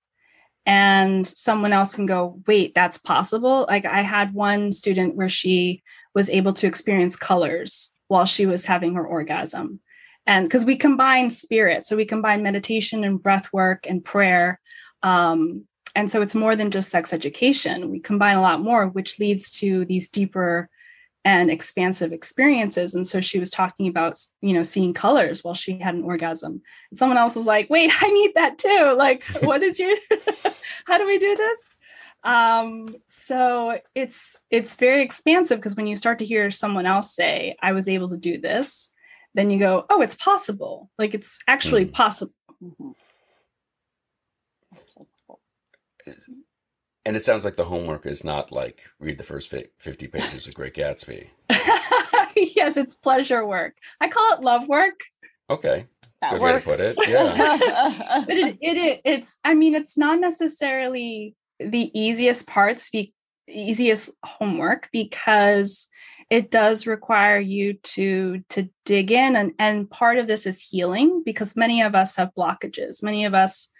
[0.66, 3.66] And someone else can go wait that's possible.
[3.69, 5.83] Like i had one student where she
[6.14, 9.81] was able to experience colors while she was having her orgasm.
[10.27, 14.61] And because we combine spirit so we combine meditation and breath work and prayer
[15.03, 15.64] um,
[15.97, 17.90] and so it's more than just sex education.
[17.90, 20.69] We combine a lot more which leads to these deeper
[21.24, 22.94] and expansive experiences.
[22.94, 26.62] And so she was talking about you know seeing colors while she had an orgasm.
[26.90, 28.94] And someone else was like wait i need that too.
[28.96, 29.98] Like what did you
[30.87, 31.76] how do we do this?
[32.24, 37.56] Um so it's it's very expansive because when you start to hear someone else say
[37.62, 38.90] i was able to do this
[39.35, 40.90] then you go oh it's possible.
[40.98, 41.92] Like it's actually Mm.
[41.92, 42.35] possible.
[42.62, 42.94] Mhm.
[47.05, 47.37] That's so cool.
[47.37, 50.55] And it sounds like the homework is not like read the first 50 pages of
[50.55, 51.29] Great Gatsby.
[52.37, 55.01] yes it's pleasure work i call it love work
[55.51, 55.87] Okay.
[56.21, 58.25] That Good way to put it, yeah.
[58.27, 63.11] but it, it, it it's i mean it's not necessarily the easiest parts the
[63.49, 65.89] easiest homework because
[66.29, 71.23] it does require you to to dig in and and part of this is healing
[71.25, 73.71] because many of us have blockages many of us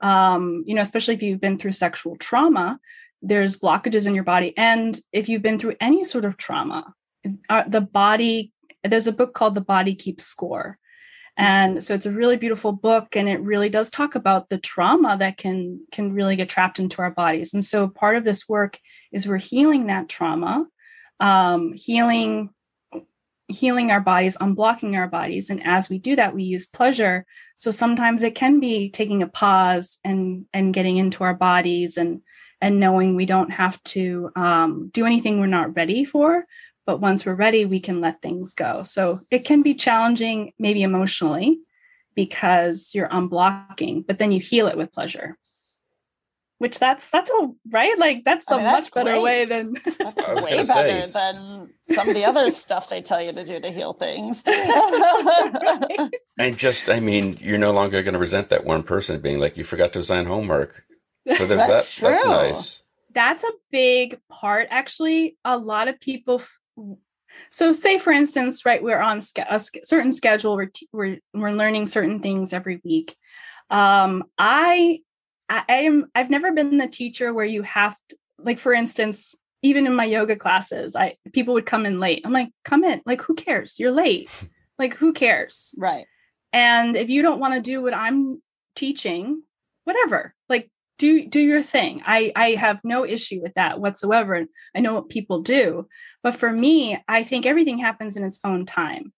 [0.00, 2.78] um you know especially if you've been through sexual trauma
[3.22, 4.52] there's blockages in your body.
[4.56, 6.94] And if you've been through any sort of trauma
[7.48, 8.52] uh, the body
[8.84, 10.78] there's a book called the body keeps score.
[11.36, 15.16] And so it's a really beautiful book and it really does talk about the trauma
[15.18, 17.52] that can can really get trapped into our bodies.
[17.52, 18.78] And so part of this work
[19.12, 20.66] is we're healing that trauma
[21.20, 22.50] um, healing
[23.48, 25.50] healing our bodies unblocking our bodies.
[25.50, 27.26] And as we do that we use pleasure
[27.56, 32.22] so sometimes it can be taking a pause and and getting into our bodies and
[32.60, 36.46] and knowing we don't have to um, do anything we're not ready for
[36.86, 38.82] but once we're ready we can let things go.
[38.84, 41.58] So it can be challenging maybe emotionally
[42.14, 45.36] because you're unblocking but then you heal it with pleasure
[46.58, 49.22] which that's that's a right like that's I a mean, much that's better great.
[49.22, 53.20] way than That's way gonna say, better than some of the other stuff they tell
[53.22, 54.42] you to do to heal things.
[55.16, 56.10] Right?
[56.38, 59.56] And just, I mean, you're no longer going to resent that one person being like,
[59.56, 60.84] you forgot to assign homework.
[61.34, 62.08] So there's That's that.
[62.10, 62.82] That's nice.
[63.12, 66.58] that's a big part actually a lot of people f-
[67.50, 71.18] so say for instance right we're on sch- a sch- certain schedule we're, t- we're
[71.34, 73.16] we're learning certain things every week
[73.70, 75.00] um i
[75.48, 79.86] i am i've never been the teacher where you have to like for instance even
[79.86, 82.22] in my yoga classes i people would come in late.
[82.24, 83.78] I'm like come in like who cares?
[83.78, 84.30] You're late.
[84.78, 85.74] Like who cares?
[85.78, 86.04] Right.
[86.52, 88.42] and if you don't want to do what i'm
[88.74, 89.42] teaching
[89.84, 90.34] whatever.
[90.50, 92.02] Like do do your thing.
[92.04, 95.88] I i have no issue with that whatsoever and i know what people do.
[96.22, 99.14] But for me i think everything happens in its own time.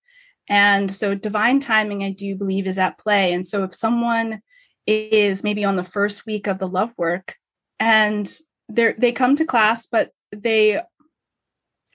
[0.48, 3.32] And so divine timing i do believe is at play.
[3.32, 4.40] And so if someone
[4.88, 7.36] is maybe on the first week of the love work
[7.78, 8.32] and
[8.68, 10.80] they they come to class but they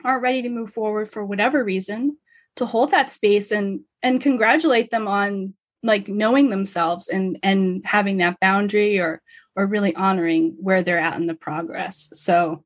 [0.03, 2.17] aren't ready to move forward for whatever reason
[2.55, 8.17] to hold that space and and congratulate them on like knowing themselves and and having
[8.17, 9.21] that boundary or
[9.55, 12.09] or really honoring where they're at in the progress.
[12.13, 12.63] So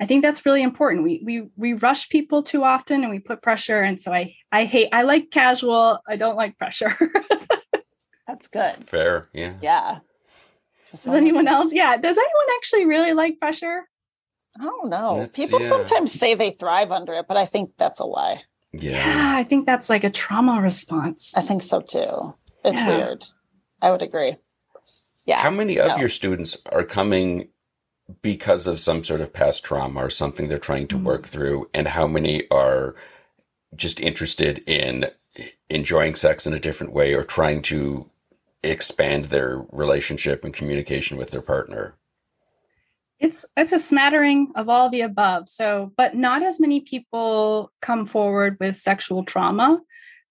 [0.00, 1.04] i think that's really important.
[1.04, 4.64] We we we rush people too often and we put pressure and so i i
[4.64, 6.96] hate i like casual i don't like pressure
[8.30, 8.76] That's good.
[8.76, 9.28] Fair.
[9.32, 9.54] Yeah.
[9.60, 9.98] Yeah.
[10.92, 13.88] does anyone else yeah does anyone actually really like pressure
[14.58, 15.18] I don't know.
[15.18, 15.68] That's- People yeah.
[15.68, 18.42] sometimes say they thrive under it, but I think that's a lie.
[18.72, 18.90] Yeah.
[18.92, 22.34] yeah i think that's like a trauma response I think so too.
[22.64, 22.88] It's Yeah.
[22.96, 23.24] weird.
[23.82, 24.36] I would agree.
[25.26, 25.38] Yeah.
[25.40, 25.96] How many of No.
[25.96, 27.48] your students are coming
[28.22, 31.06] because of some sort of past trauma or something they're trying to Mm-hmm.
[31.06, 31.68] work through?
[31.74, 32.94] And how many are
[33.74, 35.10] just interested in
[35.68, 38.10] enjoying sex in a different way or trying to
[38.62, 41.96] expand their relationship and communication with their partner?
[43.20, 45.48] it's it's a smattering of all the above.
[45.48, 49.80] So but not as many people come forward with sexual trauma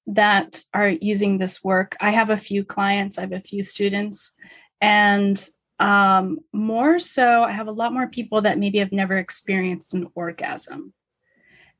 [0.07, 1.95] that are using this work.
[2.01, 4.33] I have a few clients i have a few students
[4.81, 5.41] and
[5.77, 10.07] um, more so i have a lot more people that maybe have never experienced an
[10.15, 10.93] orgasm.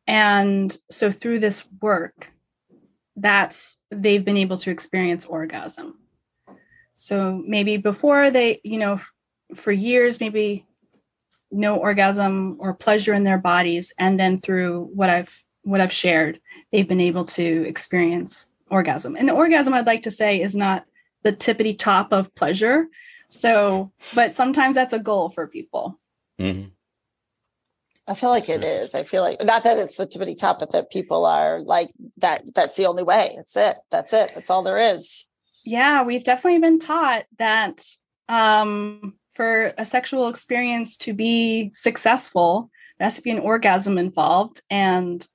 [0.06, 2.32] And so through this work
[3.16, 5.98] that's they've been able to experience orgasm
[7.00, 9.00] so maybe before they you know
[9.56, 10.66] for years maybe
[11.50, 16.42] no orgasm or pleasure in their bodies and then through what i've what i've shared
[16.72, 20.86] they've been able to experience orgasm and the orgasm i'd like to say is not
[21.24, 22.88] the tippity top of pleasure
[23.30, 25.98] so but sometimes that's a goal for people
[26.38, 26.66] hmm
[28.08, 28.96] I feel like it is.
[28.96, 32.56] I feel like not that it's the tippity top, but that people are like that.
[32.56, 33.34] That's the only way.
[33.36, 33.78] That's it.
[33.92, 34.32] That's it.
[34.34, 35.29] That's all there is.
[35.70, 37.84] Yeah we've definitely been taught that
[38.28, 44.62] um, for a sexual experience to be successful there has to be an orgasm involved
[44.70, 45.28] and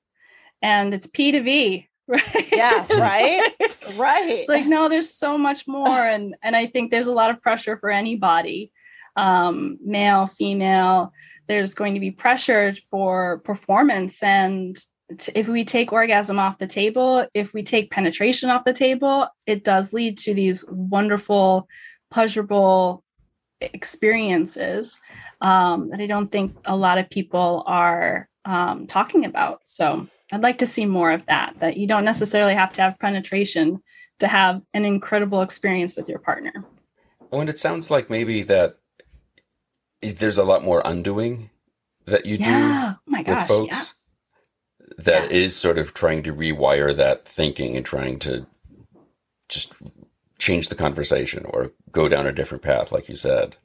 [0.61, 3.51] and it's p to v right Yeah, right?
[3.97, 4.29] Right.
[4.29, 7.41] it's like no there's so much more and and i think there's a lot of
[7.41, 8.71] pressure for anybody
[9.15, 11.11] um male female
[11.47, 14.77] there's going to be pressure for performance and
[15.35, 19.63] if we take orgasm off the table if we take penetration off the table it
[19.63, 21.67] does lead to these wonderful
[22.11, 23.03] pleasurable
[23.61, 24.99] experiences
[25.41, 29.61] um, that i don't think a lot of people are um, talking about.
[29.65, 32.99] So i'd like to see more of that that you don't necessarily have to have
[32.99, 33.81] penetration
[34.19, 36.53] to have an incredible experience with your partner.
[37.31, 38.77] Oh, and it sounds like maybe that
[40.01, 41.49] there's a lot more undoing
[42.05, 42.93] that you yeah.
[42.95, 43.94] Oh my do with gosh folks
[44.97, 45.55] that is Yes.
[45.55, 48.45] sort of trying to rewire that thinking and trying to
[49.49, 49.73] just
[50.39, 53.55] change the conversation or go down a different path, like you said.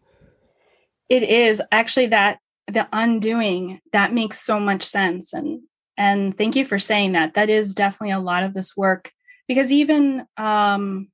[1.09, 2.38] it is actually that
[2.68, 5.61] the undoing that makes so much sense and
[5.96, 9.11] and thank you for saying that that is definitely a lot of this work
[9.48, 11.09] because even um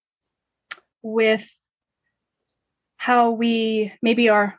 [1.03, 1.49] with
[2.99, 4.59] how we maybe are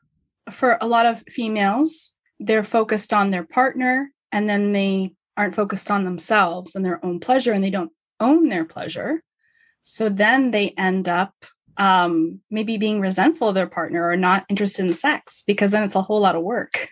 [0.49, 5.89] for a lot of females they're focused on their partner and then they aren't focused
[5.91, 9.23] on themselves and their own pleasure and they don't own their pleasure
[9.83, 11.33] so then they end up
[11.77, 15.95] um, maybe being resentful of their partner or not interested in sex because then it's
[15.95, 16.87] a whole lot of work.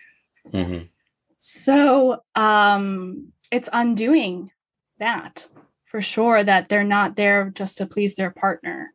[0.50, 0.78] hmm
[1.38, 4.50] So um, it's undoing
[4.98, 5.48] that
[5.84, 8.92] for sure, that they're not there just to please their partner,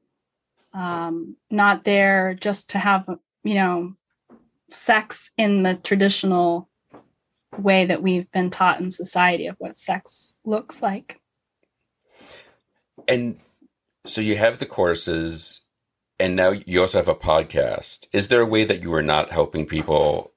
[0.74, 3.08] um, not there just to have,
[3.43, 3.93] you know,
[4.72, 6.70] sex in the traditional
[7.58, 11.20] way that we've been taught in society of what sex looks like.
[13.08, 13.39] And
[14.06, 15.62] so you have the courses,
[16.20, 18.08] and now you also have a podcast.
[18.14, 20.32] Is there a way that you are not helping people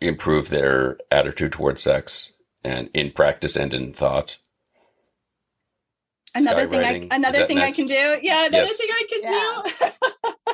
[0.00, 2.32] improve their attitude towards sex
[2.64, 4.38] and in practice and in thought?
[6.34, 8.18] Another thing, I, another is that thing I can do.
[8.22, 8.76] Yeah, another Yes.
[8.78, 10.52] thing I can do.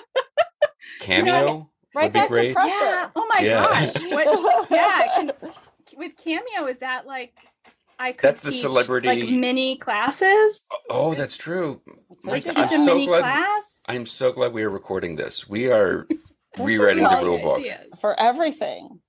[1.01, 2.85] Cameo Right would be back to pressure.
[2.85, 3.11] yeah.
[3.17, 3.65] Oh my Yeah.
[3.65, 3.95] gosh.
[4.13, 5.09] What, yeah.
[5.17, 5.33] Can,
[5.97, 7.35] with Cameo, is that like
[7.99, 10.65] I could That's the teach, celebrity- like mini classes?
[10.89, 11.83] Oh, that's true.
[12.23, 13.21] My Teach I'm a so mini glad.
[13.23, 13.81] class.
[13.89, 15.49] I'm so glad we are recording this.
[15.49, 17.59] We are is rewriting the all rule book.
[17.59, 17.99] Ideas.
[18.01, 19.01] for everything.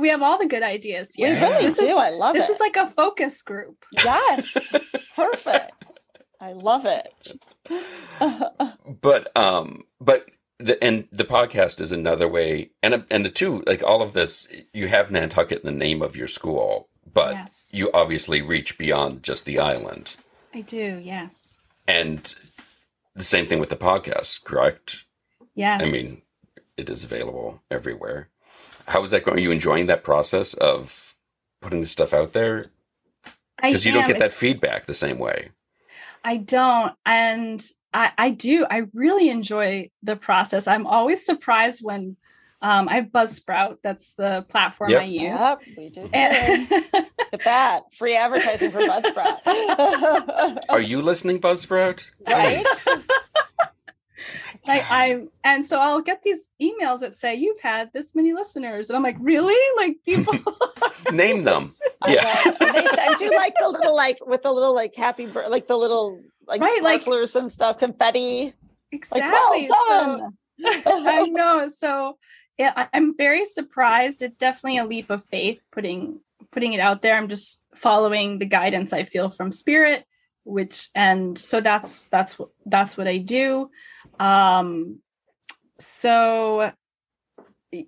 [0.00, 1.34] We have all the good ideas We here.
[1.40, 1.84] really this do.
[1.86, 2.38] Is, I love it.
[2.40, 2.52] this it.
[2.52, 3.84] is like a focus group.
[4.04, 4.74] yes,
[5.14, 5.98] perfect.
[6.40, 7.36] I love it.
[9.00, 10.26] but um but
[10.66, 14.48] the and the podcast is another way and and the two like all of this
[14.72, 17.68] you have nantucket in the name of your school but Yes.
[17.72, 20.16] you obviously reach beyond just the island
[20.54, 21.00] I do.
[21.02, 21.58] Yes.
[21.88, 22.34] and
[23.14, 25.04] the same thing with the podcast correct
[25.54, 25.82] Yes.
[25.84, 26.22] i mean
[26.76, 28.28] it is available everywhere
[28.88, 31.14] how is that going are you enjoying that process of
[31.60, 32.66] putting this stuff out there
[33.62, 35.50] because you don't get that It's- feedback the same way
[36.24, 36.94] I don't.
[37.04, 37.60] And
[37.94, 38.66] I, I do.
[38.70, 40.66] I really enjoy the process.
[40.66, 42.16] I'm always surprised when
[42.62, 43.78] um, I have Buzzsprout.
[43.82, 45.00] That's the platform Yep.
[45.00, 45.22] I use.
[45.22, 46.10] Yep, we do too.
[46.12, 46.84] And Look
[47.32, 47.92] at that.
[47.92, 50.58] Free advertising for Buzzsprout.
[50.68, 52.64] are you listening buzzsprout Right?
[52.64, 52.88] Nice.
[54.66, 58.88] I, I and so I'll get these emails that say you've had this many listeners,
[58.88, 59.56] and I'm like, really?
[59.76, 60.34] Like people?
[61.10, 61.72] name them
[62.06, 62.56] yeah know.
[62.60, 65.76] And they send you like the little like with the little like happy like the
[65.76, 68.54] little like Right, like- sparklers and stuff, confetti.
[68.90, 69.62] exactly.
[69.62, 70.36] Like, well So- done.
[71.06, 71.68] I know.
[71.68, 72.18] So
[72.58, 74.22] yeah, I'm very surprised.
[74.22, 76.20] It's definitely a leap of faith putting
[76.52, 77.16] putting it out there.
[77.16, 80.04] I'm just following the guidance I feel from spirit,
[80.44, 83.70] which and so that's that's what that's what I do.
[84.20, 85.00] Um
[85.78, 86.72] so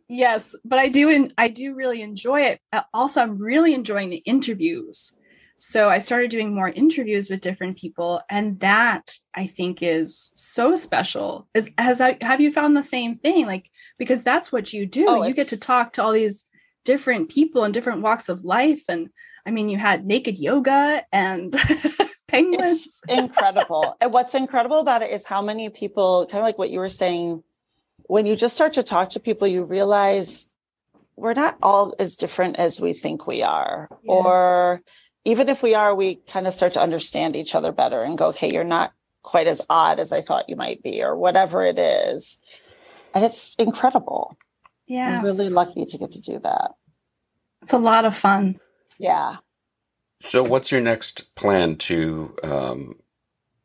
[0.08, 2.60] yes, but I do and I do really enjoy it.
[2.72, 5.12] Uh, Also, I'm really enjoying the interviews.
[5.56, 10.76] So I started doing more interviews with different people, and that I think is so
[10.76, 11.48] special.
[11.54, 13.46] Is has I have you found the same thing?
[13.46, 15.06] Like because that's what you do.
[15.08, 16.48] Oh, you get to talk to all these
[16.84, 19.10] different people in different walks of life, and
[19.46, 21.54] I mean, you had naked yoga and
[22.28, 23.00] penguins.
[23.06, 23.96] It's incredible.
[24.00, 26.88] and what's incredible about it is how many people, kind of like what you were
[26.88, 27.42] saying,
[28.06, 30.52] when you just start to talk to people, you realize
[31.16, 33.88] we're not all as different as we think we are.
[33.90, 33.98] Yes.
[34.08, 34.82] Or
[35.24, 38.28] even if we are, we kind of start to understand each other better and go,
[38.28, 41.78] okay, you're not quite as odd as I thought you might be, or whatever it
[41.78, 42.38] is.
[43.14, 44.36] And it's incredible.
[44.86, 46.72] Yeah, I'm really lucky to get to do that.
[47.62, 48.60] it's a lot of fun.
[48.98, 49.36] Yeah.
[50.20, 52.96] So, what's your next plan to um,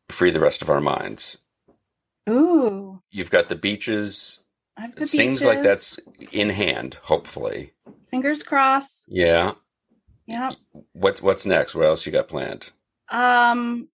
[0.07, 1.37] free the rest of our minds?
[2.29, 4.39] Ooh, You've got the beaches.
[4.77, 5.99] I've It seems like that's
[6.31, 6.97] in hand.
[7.03, 7.73] Hopefully,
[8.11, 9.03] fingers crossed.
[9.07, 9.53] yeah.
[10.29, 10.51] Yeah.
[10.93, 11.75] What's what's next?
[11.75, 12.71] What else you got planned
[13.09, 13.89] Um.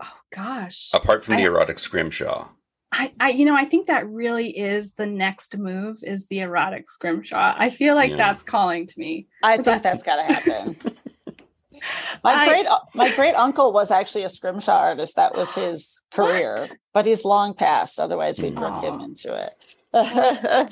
[0.00, 0.90] Oh gosh.
[0.94, 2.48] apart from the I- erotic scrimshaw?
[2.96, 6.88] I, I, you know, I think that really is the next move is the erotic
[6.88, 7.52] scrimshaw.
[7.58, 8.16] I feel like Yeah.
[8.18, 9.26] that's calling to me.
[9.42, 10.76] I Was think that- that's got to happen.
[12.22, 15.16] My I- great my great uncle was actually a scrimshaw artist.
[15.16, 16.76] That was his career, What?
[16.94, 17.98] but he's long past.
[17.98, 19.52] Otherwise, we'd bring him into it.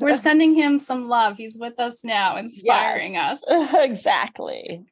[0.01, 1.37] We're sending him some love.
[1.37, 3.43] He's with us now, inspiring Yes.
[3.49, 3.75] us.
[3.75, 4.85] exactly.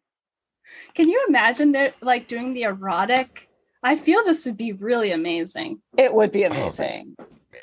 [0.94, 3.48] Can you imagine that like doing the erotic?
[3.82, 5.80] I feel this would be really amazing.
[5.96, 7.16] It would be oh, amazing.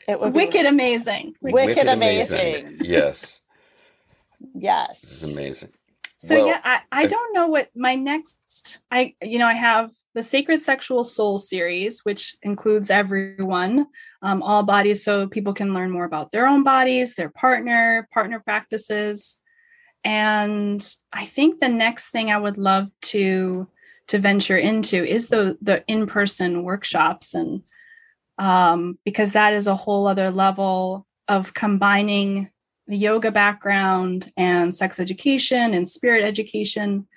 [0.08, 1.36] It would Wicked be amazing.
[1.42, 2.78] Wicked amazing.
[2.82, 3.42] Yes,
[4.42, 5.32] this is yes.
[5.32, 5.70] amazing.
[6.18, 9.54] So Well, yeah, I, I I- don't know what my next I you know, I
[9.54, 13.86] have the Sacred Sexual Soul series, which includes everyone,
[14.24, 18.40] um, all bodies, so people can learn more about their own bodies, their partner, partner
[18.40, 19.38] practices.
[20.04, 23.68] And I think the next thing I would love to
[24.08, 27.62] to venture into is the the in-person workshops and
[28.40, 32.50] um, because that is a whole other level of combining
[32.88, 37.08] the yoga background and sex education and spirit education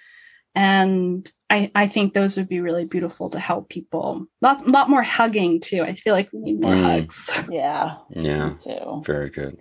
[0.55, 4.27] and I, I think those would be really beautiful to help people.
[4.41, 5.83] Lot, lot more hugging too.
[5.83, 6.83] I feel like we need more Mm.
[6.83, 7.31] hugs.
[7.51, 7.97] Yeah.
[8.11, 9.03] Yeah, Too.
[9.05, 9.59] very good.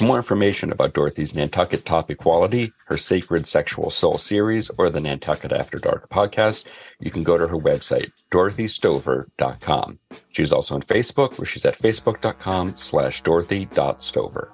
[0.00, 4.98] For more information about Dorothy's Nantucket Top Equality, her Sacred Sexual Soul series, or the
[4.98, 6.64] Nantucket After Dark podcast,
[7.00, 9.98] you can go to her website, dorothystover.com.
[10.30, 14.50] She's also on Facebook, where she's at facebook.com slash dorothy.stover.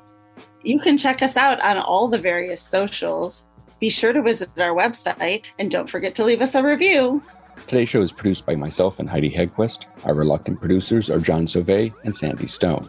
[0.65, 3.47] You can check us out on all the various socials.
[3.79, 7.23] Be sure to visit our website and don't forget to leave us a review.
[7.69, 9.85] Today's show is produced by myself and Heidi Hedquist.
[10.07, 12.89] Our reluctant producers are John Sauvé and Sandy Stone.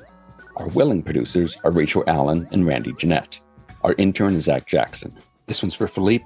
[0.57, 3.39] Our willing producers are Rachel Allen and Randy Jeanette.
[3.83, 5.15] Our intern is Zach Jackson.
[5.45, 6.25] This one's for Philippe.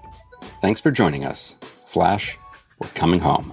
[0.61, 1.55] Thanks for joining us.
[1.85, 2.37] Flash,
[2.79, 3.51] we're coming home.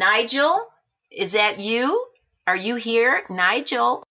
[0.00, 0.66] Nigel,
[1.10, 2.06] is that you?
[2.46, 4.02] Are you here, Nigel?